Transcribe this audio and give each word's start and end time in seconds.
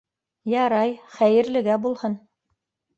—Ярай, 0.53 0.95
хәйерлегә 1.19 1.79
булһын. 1.87 2.21